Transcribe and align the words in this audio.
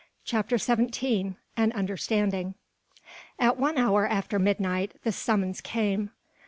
CHAPTER 0.25 0.57
XVII 0.57 1.35
AN 1.55 1.71
UNDERSTANDING 1.73 2.55
At 3.37 3.59
one 3.59 3.77
hour 3.77 4.07
after 4.07 4.39
midnight 4.39 4.95
the 5.03 5.11
summons 5.11 5.61
came. 5.61 6.09